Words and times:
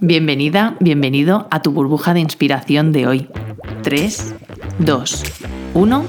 Bienvenida, 0.00 0.76
bienvenido 0.78 1.48
a 1.50 1.60
tu 1.60 1.72
burbuja 1.72 2.14
de 2.14 2.20
inspiración 2.20 2.92
de 2.92 3.08
hoy. 3.08 3.28
3, 3.82 4.36
2, 4.78 5.22
1. 5.74 6.04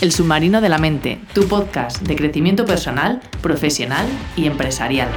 El 0.00 0.12
submarino 0.12 0.62
de 0.62 0.68
la 0.70 0.78
mente, 0.78 1.20
tu 1.34 1.46
podcast 1.46 2.00
de 2.00 2.16
crecimiento 2.16 2.64
personal, 2.64 3.20
profesional 3.42 4.06
y 4.34 4.46
empresarial. 4.46 5.10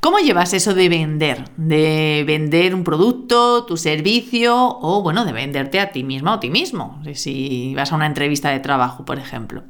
¿Cómo 0.00 0.18
llevas 0.18 0.54
eso 0.54 0.72
de 0.72 0.88
vender? 0.88 1.44
De 1.58 2.24
vender 2.26 2.74
un 2.74 2.84
producto, 2.84 3.66
tu 3.66 3.76
servicio 3.76 4.56
o, 4.56 5.02
bueno, 5.02 5.26
de 5.26 5.32
venderte 5.32 5.78
a 5.78 5.92
ti 5.92 6.04
misma 6.04 6.32
o 6.32 6.34
a 6.36 6.40
ti 6.40 6.48
mismo. 6.48 7.02
Si 7.12 7.74
vas 7.74 7.92
a 7.92 7.96
una 7.96 8.06
entrevista 8.06 8.48
de 8.48 8.60
trabajo, 8.60 9.04
por 9.04 9.18
ejemplo. 9.18 9.62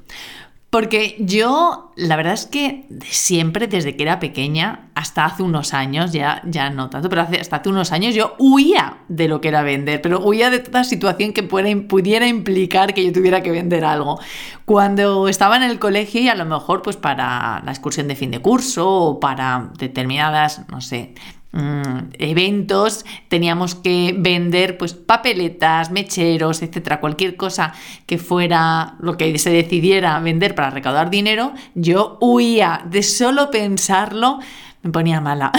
Porque 0.74 1.14
yo, 1.20 1.92
la 1.94 2.16
verdad 2.16 2.32
es 2.32 2.46
que 2.46 2.88
siempre, 3.08 3.68
desde 3.68 3.94
que 3.96 4.02
era 4.02 4.18
pequeña, 4.18 4.90
hasta 4.96 5.24
hace 5.24 5.44
unos 5.44 5.72
años, 5.72 6.12
ya, 6.12 6.42
ya 6.46 6.68
no 6.70 6.90
tanto, 6.90 7.08
pero 7.08 7.22
hasta 7.22 7.58
hace 7.58 7.68
unos 7.68 7.92
años 7.92 8.12
yo 8.12 8.34
huía 8.40 8.98
de 9.06 9.28
lo 9.28 9.40
que 9.40 9.46
era 9.46 9.62
vender, 9.62 10.02
pero 10.02 10.18
huía 10.18 10.50
de 10.50 10.58
toda 10.58 10.82
situación 10.82 11.32
que 11.32 11.44
pudiera 11.44 12.26
implicar 12.26 12.92
que 12.92 13.06
yo 13.06 13.12
tuviera 13.12 13.40
que 13.40 13.52
vender 13.52 13.84
algo. 13.84 14.18
Cuando 14.64 15.28
estaba 15.28 15.56
en 15.56 15.62
el 15.62 15.78
colegio 15.78 16.20
y 16.22 16.28
a 16.28 16.34
lo 16.34 16.44
mejor 16.44 16.82
pues 16.82 16.96
para 16.96 17.62
la 17.64 17.70
excursión 17.70 18.08
de 18.08 18.16
fin 18.16 18.32
de 18.32 18.40
curso 18.40 18.90
o 18.90 19.20
para 19.20 19.70
determinadas, 19.78 20.62
no 20.72 20.80
sé, 20.80 21.14
Mm, 21.56 22.14
eventos, 22.18 23.04
teníamos 23.28 23.76
que 23.76 24.12
vender 24.18 24.76
pues 24.76 24.92
papeletas, 24.92 25.92
mecheros, 25.92 26.62
etcétera, 26.62 26.98
cualquier 26.98 27.36
cosa 27.36 27.72
que 28.06 28.18
fuera 28.18 28.96
lo 28.98 29.16
que 29.16 29.38
se 29.38 29.50
decidiera 29.50 30.18
vender 30.18 30.56
para 30.56 30.70
recaudar 30.70 31.10
dinero, 31.10 31.52
yo 31.76 32.18
huía 32.20 32.82
de 32.90 33.04
solo 33.04 33.52
pensarlo, 33.52 34.40
me 34.82 34.90
ponía 34.90 35.20
mala. 35.20 35.52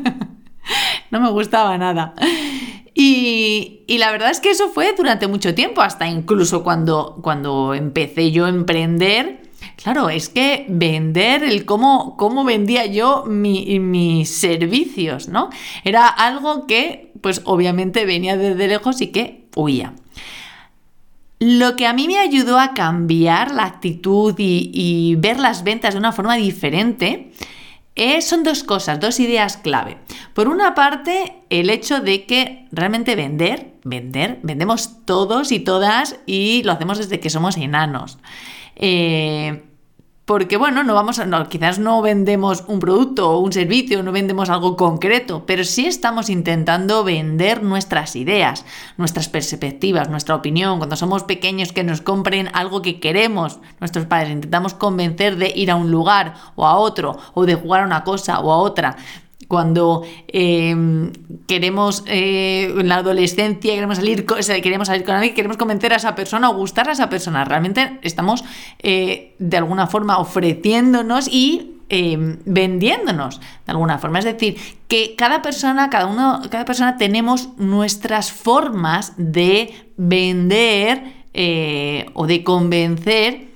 no 1.10 1.20
me 1.20 1.30
gustaba 1.30 1.76
nada. 1.76 2.14
Y, 2.94 3.84
y, 3.86 3.98
la 3.98 4.12
verdad 4.12 4.30
es 4.30 4.40
que 4.40 4.50
eso 4.50 4.70
fue 4.70 4.94
durante 4.96 5.26
mucho 5.26 5.54
tiempo, 5.54 5.82
hasta 5.82 6.08
incluso 6.08 6.64
cuando, 6.64 7.18
cuando 7.22 7.74
empecé 7.74 8.30
yo 8.32 8.46
a 8.46 8.48
emprender, 8.48 9.41
Claro, 9.76 10.10
es 10.10 10.28
que 10.28 10.66
vender, 10.68 11.42
el 11.42 11.64
cómo, 11.64 12.16
cómo 12.16 12.44
vendía 12.44 12.86
yo 12.86 13.24
mis 13.26 14.30
servicios, 14.30 15.28
¿no? 15.28 15.50
Era 15.84 16.06
algo 16.06 16.66
que, 16.66 17.12
pues 17.20 17.42
obviamente 17.44 18.04
venía 18.04 18.36
desde 18.36 18.68
lejos 18.68 19.00
y 19.00 19.08
que 19.08 19.44
huía. 19.56 19.94
Lo 21.44 21.74
que 21.74 21.88
a 21.88 21.92
mí 21.92 22.06
me 22.06 22.18
ayudó 22.18 22.60
a 22.60 22.72
cambiar 22.72 23.52
la 23.52 23.64
actitud 23.64 24.32
y, 24.38 25.16
ver 25.18 25.40
las 25.40 25.64
ventas 25.64 25.94
de 25.94 25.98
una 25.98 26.12
forma 26.12 26.36
diferente 26.36 27.32
eh, 27.96 28.22
son 28.22 28.44
dos 28.44 28.62
cosas, 28.62 29.00
dos 29.00 29.18
ideas 29.18 29.56
clave. 29.56 29.98
Por 30.34 30.46
una 30.46 30.76
parte, 30.76 31.42
el 31.50 31.68
hecho 31.68 32.00
de 32.00 32.26
que 32.26 32.68
realmente 32.70 33.16
vender, 33.16 33.74
vender, 33.82 34.38
vendemos 34.44 35.04
todos 35.04 35.50
y 35.50 35.58
todas 35.58 36.20
y 36.26 36.62
lo 36.62 36.70
hacemos 36.70 36.98
desde 36.98 37.18
que 37.18 37.28
somos 37.28 37.56
enanos. 37.56 38.18
Eh, 38.76 39.62
porque 40.24 40.56
bueno, 40.56 40.84
no 40.84 40.94
vamos 40.94 41.18
a, 41.18 41.48
quizás 41.48 41.80
no 41.80 42.00
vendemos 42.00 42.64
un 42.68 42.78
producto 42.78 43.32
o 43.32 43.40
un 43.40 43.52
servicio, 43.52 44.04
no 44.04 44.12
vendemos 44.12 44.50
algo 44.50 44.76
concreto, 44.76 45.44
pero 45.46 45.64
sí 45.64 45.86
estamos 45.86 46.30
intentando 46.30 47.02
vender 47.02 47.62
nuestras 47.64 48.14
ideas, 48.14 48.64
nuestras 48.96 49.28
perspectivas, 49.28 50.08
nuestra 50.08 50.36
opinión. 50.36 50.78
Cuando 50.78 50.94
somos 50.94 51.24
pequeños 51.24 51.72
que 51.72 51.82
nos 51.82 52.00
compren 52.00 52.48
algo 52.52 52.82
que 52.82 53.00
queremos, 53.00 53.58
nuestros 53.80 54.06
padres 54.06 54.30
intentamos 54.30 54.74
convencer 54.74 55.36
de 55.36 55.52
ir 55.56 55.72
a 55.72 55.76
un 55.76 55.90
lugar 55.90 56.34
o 56.54 56.66
a 56.66 56.76
otro, 56.76 57.18
o 57.34 57.44
de 57.44 57.56
jugar 57.56 57.82
a 57.82 57.86
una 57.86 58.04
cosa 58.04 58.38
o 58.38 58.52
a 58.52 58.58
otra 58.58 58.96
cuando 59.48 60.02
em, 60.28 61.12
queremos 61.46 62.04
eh, 62.06 62.74
en 62.76 62.88
la 62.88 62.96
adolescencia 62.96 63.74
queremos 63.74 63.96
salir, 63.98 64.26
queremos 64.62 64.88
salir 64.88 65.04
con 65.04 65.14
alguien, 65.14 65.34
queremos 65.34 65.56
convencer 65.56 65.92
a 65.92 65.96
esa 65.96 66.14
persona 66.14 66.50
o 66.50 66.54
gustar 66.54 66.88
a 66.88 66.92
esa 66.92 67.08
persona. 67.08 67.44
Realmente 67.44 67.98
estamos 68.02 68.44
eh, 68.78 69.34
de 69.38 69.56
alguna 69.56 69.86
forma 69.86 70.18
ofreciéndonos 70.18 71.28
y 71.28 71.68
vendiéndonos 72.46 73.38
de 73.38 73.70
alguna 73.72 73.98
forma. 73.98 74.18
Es 74.18 74.24
decir, 74.24 74.56
que 74.88 75.14
cada 75.14 75.42
persona, 75.42 75.90
cada 75.90 76.06
uno, 76.06 76.40
cada 76.50 76.64
persona 76.64 76.96
tenemos 76.96 77.50
nuestras 77.58 78.32
formas 78.32 79.12
de 79.18 79.74
vender 79.98 81.22
eh, 81.34 82.06
o 82.14 82.26
de 82.26 82.44
convencer 82.44 83.51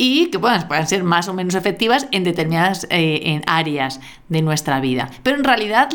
y 0.00 0.30
que 0.30 0.38
puedan 0.38 0.86
ser 0.86 1.02
más 1.02 1.28
o 1.28 1.34
menos 1.34 1.56
efectivas 1.56 2.06
en 2.12 2.22
determinadas 2.22 2.86
eh, 2.88 3.20
en 3.24 3.42
áreas 3.46 4.00
de 4.28 4.42
nuestra 4.42 4.78
vida. 4.80 5.10
Pero 5.24 5.36
en 5.36 5.44
realidad 5.44 5.88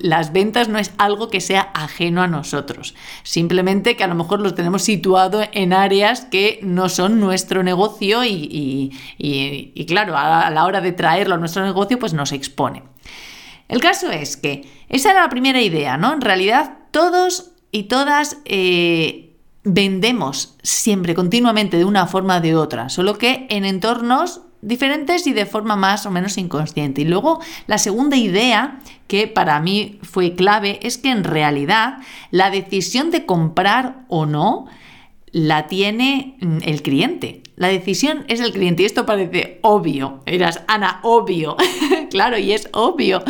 las 0.00 0.32
ventas 0.32 0.68
no 0.68 0.78
es 0.78 0.92
algo 0.98 1.30
que 1.30 1.40
sea 1.40 1.70
ajeno 1.72 2.22
a 2.22 2.26
nosotros, 2.26 2.96
simplemente 3.22 3.96
que 3.96 4.02
a 4.02 4.08
lo 4.08 4.16
mejor 4.16 4.40
los 4.40 4.56
tenemos 4.56 4.82
situado 4.82 5.42
en 5.52 5.72
áreas 5.72 6.22
que 6.22 6.58
no 6.62 6.88
son 6.88 7.20
nuestro 7.20 7.62
negocio 7.62 8.24
y, 8.24 8.90
claro, 9.86 10.18
a 10.18 10.50
la 10.50 10.64
hora 10.64 10.80
de 10.80 10.90
traerlo 10.90 11.36
a 11.36 11.38
nuestro 11.38 11.64
negocio 11.64 12.00
pues 12.00 12.12
nos 12.12 12.32
expone. 12.32 12.82
El 13.68 13.80
caso 13.80 14.10
es 14.10 14.36
que 14.36 14.68
esa 14.88 15.12
era 15.12 15.22
la 15.22 15.28
primera 15.28 15.62
idea, 15.62 15.96
¿no? 15.96 16.12
En 16.12 16.20
realidad 16.20 16.78
todos 16.90 17.52
y 17.70 17.84
todas... 17.84 18.38
Eh, 18.44 19.25
vendemos 19.66 20.54
siempre, 20.62 21.14
continuamente, 21.14 21.76
de 21.76 21.84
una 21.84 22.06
forma 22.06 22.36
o 22.36 22.40
de 22.40 22.54
otra, 22.54 22.88
solo 22.88 23.18
que 23.18 23.48
en 23.50 23.64
entornos 23.64 24.42
diferentes 24.62 25.26
y 25.26 25.32
de 25.32 25.44
forma 25.44 25.74
más 25.74 26.06
o 26.06 26.10
menos 26.12 26.38
inconsciente. 26.38 27.02
Y 27.02 27.04
luego 27.04 27.40
la 27.66 27.76
segunda 27.76 28.16
idea 28.16 28.78
que 29.08 29.26
para 29.26 29.58
mí 29.60 29.98
fue 30.02 30.36
clave 30.36 30.78
es 30.82 30.98
que 30.98 31.10
en 31.10 31.24
realidad 31.24 31.98
la 32.30 32.50
decisión 32.50 33.10
de 33.10 33.26
comprar 33.26 34.04
o 34.08 34.24
no 34.24 34.66
la 35.32 35.66
tiene 35.66 36.36
mm, 36.40 36.58
el 36.62 36.82
cliente. 36.82 37.42
La 37.56 37.68
decisión 37.68 38.24
es 38.28 38.38
del 38.38 38.52
cliente 38.52 38.84
y 38.84 38.86
esto 38.86 39.04
parece 39.04 39.58
obvio. 39.62 40.22
Eras, 40.26 40.62
Ana, 40.68 41.00
obvio. 41.02 41.56
claro, 42.10 42.38
y 42.38 42.52
es 42.52 42.68
obvio. 42.72 43.24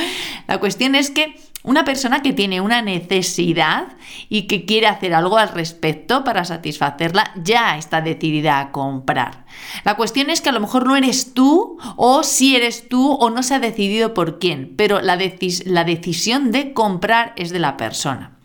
La 0.47 0.59
cuestión 0.59 0.95
es 0.95 1.11
que 1.11 1.35
una 1.67 1.85
persona 1.85 2.23
que 2.23 2.33
tiene 2.33 2.61
una 2.61 2.81
necesidad 2.81 3.89
y 4.29 4.43
que 4.43 4.65
quiere 4.65 4.87
hacer 4.87 5.13
algo 5.13 5.37
al 5.37 5.49
respecto 5.49 6.23
para 6.23 6.45
satisfacerla 6.45 7.33
ya 7.43 7.77
está 7.77 8.01
decidida 8.01 8.61
a 8.61 8.71
comprar. 8.71 9.45
La 9.85 9.97
cuestión 9.97 10.31
es 10.31 10.41
que 10.41 10.49
a 10.49 10.53
lo 10.53 10.61
mejor 10.61 10.87
no 10.87 10.97
eres 10.97 11.35
tú 11.35 11.77
o 11.97 12.23
si 12.23 12.55
eres 12.55 12.89
tú 12.89 13.13
o 13.15 13.31
no 13.31 13.43
se 13.43 13.57
ha 13.57 13.59
decidido 13.59 14.15
por 14.15 14.39
quién, 14.39 14.75
pero 14.77 15.01
la, 15.03 15.17
decisión 15.17 16.53
de 16.53 16.73
comprar 16.73 17.33
es 17.37 17.51
de 17.51 17.59
la 17.59 17.77
persona. 17.77 18.36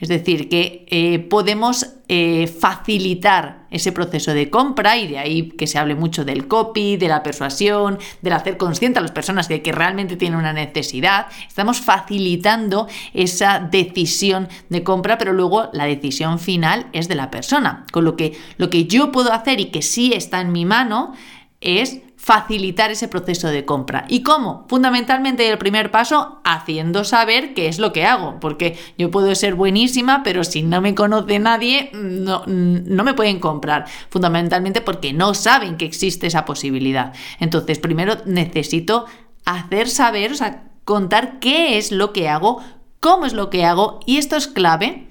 Es 0.00 0.08
decir, 0.08 0.48
que 0.48 0.86
eh, 0.88 1.18
podemos 1.18 1.94
eh, 2.08 2.46
facilitar 2.46 3.66
ese 3.70 3.92
proceso 3.92 4.34
de 4.34 4.50
compra 4.50 4.96
y 4.98 5.08
de 5.08 5.18
ahí 5.18 5.48
que 5.50 5.66
se 5.66 5.78
hable 5.78 5.94
mucho 5.94 6.24
del 6.24 6.46
copy, 6.46 6.96
de 6.96 7.08
la 7.08 7.22
persuasión, 7.22 7.98
del 8.22 8.34
hacer 8.34 8.56
consciente 8.56 8.98
a 8.98 9.02
las 9.02 9.10
personas 9.10 9.48
de 9.48 9.62
que 9.62 9.72
realmente 9.72 10.16
tienen 10.16 10.38
una 10.38 10.52
necesidad. 10.52 11.26
Estamos 11.48 11.80
facilitando 11.80 12.86
esa 13.14 13.58
decisión 13.58 14.48
de 14.68 14.82
compra, 14.82 15.18
pero 15.18 15.32
luego 15.32 15.70
la 15.72 15.86
decisión 15.86 16.38
final 16.38 16.86
es 16.92 17.08
de 17.08 17.14
la 17.14 17.30
persona. 17.30 17.86
Con 17.90 18.04
lo 18.04 18.16
que 18.16 18.36
lo 18.58 18.70
que 18.70 18.86
yo 18.86 19.10
puedo 19.12 19.32
hacer 19.32 19.60
y 19.60 19.66
que 19.66 19.82
sí 19.82 20.12
está 20.14 20.40
en 20.40 20.52
mi 20.52 20.64
mano 20.64 21.14
es 21.60 22.00
facilitar 22.24 22.90
ese 22.90 23.06
proceso 23.06 23.48
de 23.48 23.66
compra. 23.66 24.06
¿Y 24.08 24.22
cómo? 24.22 24.64
Fundamentalmente 24.66 25.46
el 25.46 25.58
primer 25.58 25.90
paso, 25.90 26.40
haciendo 26.42 27.04
saber 27.04 27.52
qué 27.52 27.68
es 27.68 27.78
lo 27.78 27.92
que 27.92 28.06
hago, 28.06 28.40
porque 28.40 28.78
yo 28.96 29.10
puedo 29.10 29.34
ser 29.34 29.54
buenísima, 29.54 30.22
pero 30.22 30.42
si 30.42 30.62
no 30.62 30.80
me 30.80 30.94
conoce 30.94 31.38
nadie, 31.38 31.90
no, 31.92 32.42
no 32.46 33.04
me 33.04 33.12
pueden 33.12 33.40
comprar, 33.40 33.84
fundamentalmente 34.08 34.80
porque 34.80 35.12
no 35.12 35.34
saben 35.34 35.76
que 35.76 35.84
existe 35.84 36.26
esa 36.26 36.46
posibilidad. 36.46 37.12
Entonces, 37.40 37.78
primero 37.78 38.14
necesito 38.24 39.04
hacer 39.44 39.90
saber, 39.90 40.32
o 40.32 40.36
sea, 40.36 40.62
contar 40.86 41.40
qué 41.40 41.76
es 41.76 41.92
lo 41.92 42.14
que 42.14 42.30
hago, 42.30 42.62
cómo 43.00 43.26
es 43.26 43.34
lo 43.34 43.50
que 43.50 43.66
hago, 43.66 44.00
y 44.06 44.16
esto 44.16 44.36
es 44.36 44.48
clave 44.48 45.08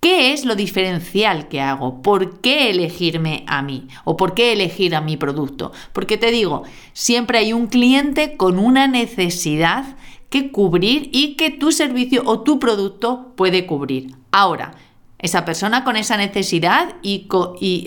¿Qué 0.00 0.32
es 0.32 0.44
lo 0.44 0.54
diferencial 0.54 1.48
que 1.48 1.60
hago? 1.60 2.02
¿Por 2.02 2.40
qué 2.40 2.70
elegirme 2.70 3.44
a 3.48 3.62
mí? 3.62 3.88
¿O 4.04 4.16
por 4.16 4.32
qué 4.34 4.52
elegir 4.52 4.94
a 4.94 5.00
mi 5.00 5.16
producto? 5.16 5.72
Porque 5.92 6.16
te 6.16 6.30
digo, 6.30 6.62
siempre 6.92 7.38
hay 7.38 7.52
un 7.52 7.66
cliente 7.66 8.36
con 8.36 8.60
una 8.60 8.86
necesidad 8.86 9.96
que 10.30 10.52
cubrir 10.52 11.10
y 11.12 11.34
que 11.34 11.50
tu 11.50 11.72
servicio 11.72 12.22
o 12.26 12.42
tu 12.42 12.60
producto 12.60 13.32
puede 13.34 13.66
cubrir. 13.66 14.14
Ahora, 14.30 14.74
esa 15.18 15.44
persona 15.44 15.82
con 15.82 15.96
esa 15.96 16.16
necesidad 16.16 16.94
y, 17.02 17.26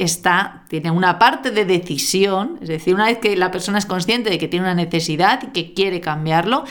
está, 0.02 0.66
tiene 0.68 0.92
una 0.92 1.18
parte 1.18 1.52
de 1.52 1.64
decisión, 1.64 2.58
es 2.62 2.68
decir, 2.68 2.94
una 2.94 3.06
vez 3.06 3.20
que 3.20 3.38
la 3.38 3.52
persona 3.52 3.78
es 3.78 3.86
consciente 3.86 4.30
de 4.30 4.38
que 4.38 4.50
tiene 4.50 4.66
una 4.66 4.76
necesidad 4.76 5.42
y 5.44 5.48
que 5.48 5.74
quiere 5.74 6.02
cambiarlo, 6.02 6.66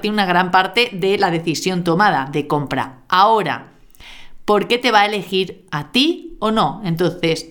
tiene 0.00 0.14
una 0.14 0.26
gran 0.26 0.50
parte 0.50 0.90
de 0.92 1.18
la 1.18 1.30
decisión 1.30 1.84
tomada 1.84 2.28
de 2.32 2.48
compra. 2.48 3.02
Ahora, 3.08 3.69
¿por 4.50 4.66
qué 4.66 4.78
te 4.78 4.90
va 4.90 5.02
a 5.02 5.06
elegir 5.06 5.64
a 5.70 5.92
ti 5.92 6.34
o 6.40 6.50
no? 6.50 6.82
Entonces, 6.84 7.50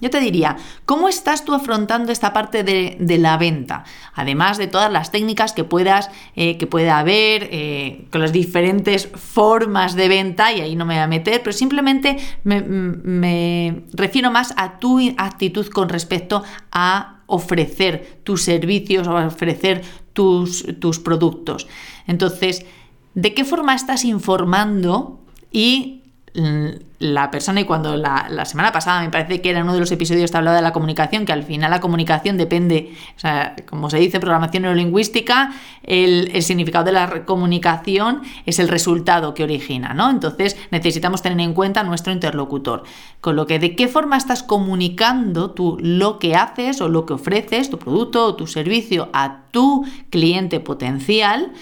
yo 0.00 0.10
te 0.10 0.18
diría, 0.18 0.56
¿cómo 0.84 1.08
estás 1.08 1.44
tú 1.44 1.54
afrontando 1.54 2.10
esta 2.10 2.32
parte 2.32 2.64
de, 2.64 3.18
la 3.18 3.36
venta? 3.36 3.84
Además 4.14 4.58
de 4.58 4.66
todas 4.66 4.90
las 4.90 5.12
técnicas 5.12 5.52
que 5.52 5.62
puedas, 5.62 6.10
eh, 6.34 6.58
que 6.58 6.66
pueda 6.66 6.98
haber, 6.98 7.48
eh, 7.52 8.08
con 8.10 8.22
las 8.22 8.32
diferentes 8.32 9.06
formas 9.06 9.94
de 9.94 10.08
venta, 10.08 10.52
y 10.52 10.60
ahí 10.62 10.74
no 10.74 10.84
me 10.84 10.94
voy 10.94 11.02
a 11.04 11.06
meter, 11.06 11.42
pero 11.44 11.52
simplemente 11.52 12.16
me, 12.42 12.60
me 12.60 13.84
refiero 13.92 14.32
más 14.32 14.52
a 14.56 14.80
tu 14.80 14.98
actitud 15.16 15.68
con 15.68 15.88
respecto 15.88 16.42
a 16.72 17.20
ofrecer 17.26 18.18
tus 18.24 18.42
servicios 18.42 19.06
o 19.06 19.14
ofrecer 19.14 19.82
tus, 20.12 20.66
tus 20.80 20.98
productos. 20.98 21.68
Entonces, 22.08 22.66
¿de 23.14 23.32
qué 23.32 23.44
forma 23.44 23.76
estás 23.76 24.04
informando 24.04 25.20
y 25.52 25.99
la 26.32 27.30
persona 27.30 27.60
y 27.60 27.64
cuando 27.64 27.96
la, 27.96 28.44
semana 28.44 28.72
pasada 28.72 29.00
me 29.00 29.10
parece 29.10 29.40
que 29.40 29.50
era 29.50 29.62
uno 29.62 29.72
de 29.72 29.80
los 29.80 29.90
episodios 29.90 30.30
que 30.30 30.36
hablaba 30.36 30.56
de 30.56 30.62
la 30.62 30.72
comunicación, 30.72 31.24
que 31.24 31.32
al 31.32 31.42
final 31.42 31.70
la 31.70 31.80
comunicación 31.80 32.36
depende, 32.36 32.94
o 33.16 33.20
sea, 33.20 33.56
como 33.68 33.90
se 33.90 33.98
dice, 33.98 34.20
programación 34.20 34.62
neurolingüística, 34.62 35.52
el, 35.82 36.30
el, 36.34 36.42
significado 36.42 36.84
de 36.84 36.92
la 36.92 37.24
comunicación 37.24 38.22
es 38.46 38.58
el 38.58 38.68
resultado 38.68 39.34
que 39.34 39.44
origina, 39.44 39.94
¿no? 39.94 40.10
Entonces 40.10 40.56
necesitamos 40.70 41.22
tener 41.22 41.40
en 41.40 41.54
cuenta 41.54 41.82
nuestro 41.82 42.12
interlocutor. 42.12 42.84
Con 43.20 43.34
lo 43.34 43.46
que 43.46 43.58
de 43.58 43.74
qué 43.74 43.88
forma 43.88 44.16
estás 44.16 44.42
comunicando 44.42 45.50
tú 45.52 45.78
lo 45.80 46.18
que 46.18 46.36
haces 46.36 46.80
o 46.80 46.88
lo 46.88 47.06
que 47.06 47.14
ofreces, 47.14 47.70
tu 47.70 47.78
producto 47.78 48.26
o 48.26 48.36
tu 48.36 48.46
servicio 48.46 49.08
a 49.12 49.40
tu 49.50 49.84
cliente 50.10 50.60
potencial, 50.60 51.52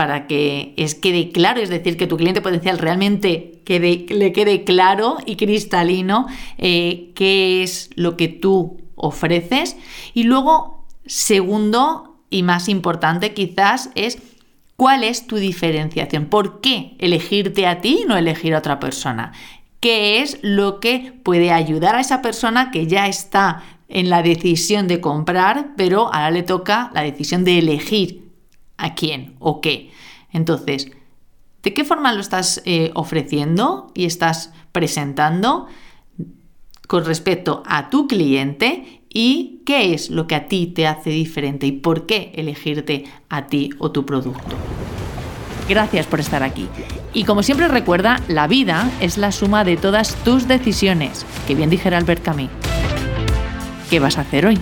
para 0.00 0.26
que 0.26 0.72
es, 0.78 0.94
quede 0.94 1.30
claro, 1.30 1.60
es 1.60 1.68
decir, 1.68 1.98
que 1.98 2.06
tu 2.06 2.16
cliente 2.16 2.40
potencial 2.40 2.78
realmente 2.78 3.60
le 3.66 4.32
quede 4.32 4.64
claro 4.64 5.18
y 5.26 5.36
cristalino 5.36 6.26
eh, 6.56 7.10
qué 7.14 7.62
es 7.62 7.90
lo 7.96 8.16
que 8.16 8.28
tú 8.28 8.80
ofreces. 8.94 9.76
Y 10.14 10.22
luego, 10.22 10.86
segundo 11.04 12.16
y 12.30 12.42
más 12.42 12.70
importante 12.70 13.34
quizás 13.34 13.90
es 13.94 14.16
cuál 14.74 15.04
es 15.04 15.26
tu 15.26 15.36
diferenciación. 15.36 16.24
¿Por 16.30 16.62
qué 16.62 16.96
elegirte 16.98 17.66
a 17.66 17.82
ti 17.82 17.98
y 18.02 18.06
no 18.06 18.16
elegir 18.16 18.54
a 18.54 18.60
otra 18.60 18.80
persona? 18.80 19.32
¿Qué 19.80 20.22
es 20.22 20.38
lo 20.40 20.80
que 20.80 21.12
puede 21.22 21.52
ayudar 21.52 21.94
a 21.94 22.00
esa 22.00 22.22
persona 22.22 22.70
que 22.70 22.86
ya 22.86 23.06
está 23.06 23.62
en 23.90 24.08
la 24.08 24.22
decisión 24.22 24.88
de 24.88 25.02
comprar, 25.02 25.74
pero 25.76 26.06
ahora 26.06 26.30
le 26.30 26.42
toca 26.42 26.90
la 26.94 27.02
decisión 27.02 27.44
de 27.44 27.58
elegir 27.58 28.29
a 28.80 28.94
quién 28.94 29.36
o 29.38 29.60
qué. 29.60 29.90
Entonces, 30.32 30.90
¿de 31.62 31.74
qué 31.74 31.84
forma 31.84 32.12
lo 32.12 32.20
estás 32.20 32.62
eh, 32.64 32.90
ofreciendo 32.94 33.92
y 33.94 34.06
estás 34.06 34.52
presentando 34.72 35.66
con 36.88 37.04
respecto 37.04 37.62
a 37.66 37.90
tu 37.90 38.08
cliente 38.08 39.02
y 39.08 39.62
qué 39.66 39.94
es 39.94 40.10
lo 40.10 40.26
que 40.26 40.34
a 40.34 40.48
ti 40.48 40.66
te 40.66 40.86
hace 40.86 41.10
diferente 41.10 41.66
y 41.66 41.72
por 41.72 42.06
qué 42.06 42.32
elegirte 42.34 43.04
a 43.28 43.46
ti 43.46 43.70
o 43.78 43.90
tu 43.90 44.04
producto? 44.06 44.56
Gracias 45.68 46.06
por 46.06 46.18
estar 46.18 46.42
aquí. 46.42 46.66
Y 47.12 47.24
como 47.24 47.42
siempre 47.44 47.68
recuerda, 47.68 48.20
la 48.26 48.48
vida 48.48 48.90
es 49.00 49.18
la 49.18 49.30
suma 49.30 49.62
de 49.62 49.76
todas 49.76 50.16
tus 50.24 50.48
decisiones, 50.48 51.24
que 51.46 51.54
bien 51.54 51.70
dijera 51.70 51.98
Albert 51.98 52.24
Camus. 52.24 52.50
¿Qué 53.88 54.00
vas 54.00 54.18
a 54.18 54.22
hacer 54.22 54.46
hoy? 54.46 54.58